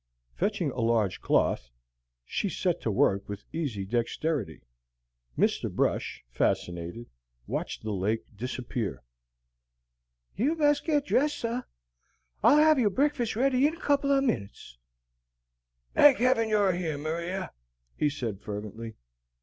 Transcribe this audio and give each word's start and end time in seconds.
Fetching 0.33 0.71
a 0.71 0.81
large 0.81 1.21
cloth, 1.21 1.69
she 2.25 2.49
set 2.49 2.81
to 2.81 2.89
work 2.89 3.29
with 3.29 3.45
easy 3.53 3.85
dexterity. 3.85 4.63
Mr. 5.37 5.71
Brush, 5.71 6.23
fascinated, 6.27 7.07
watched 7.45 7.83
the 7.83 7.91
lake 7.91 8.25
disappear. 8.35 9.03
"You 10.35 10.55
bes' 10.55 10.79
get 10.79 11.05
dress', 11.05 11.35
sah. 11.35 11.61
Ah'll 12.43 12.57
have 12.57 12.79
yo' 12.79 12.89
breakfas' 12.89 13.35
ready 13.35 13.67
in 13.67 13.75
a 13.75 13.79
couple 13.79 14.11
o' 14.11 14.21
minutes." 14.21 14.79
"Thank 15.93 16.17
Heaven 16.17 16.49
you're 16.49 16.73
here, 16.73 16.97
Maria!" 16.97 17.51
he 17.95 18.09
said 18.09 18.41
fervently. 18.41 18.95